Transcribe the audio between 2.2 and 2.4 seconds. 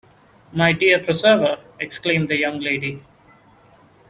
the